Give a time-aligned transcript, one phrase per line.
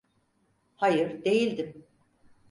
[0.75, 1.87] Hayır, değildim.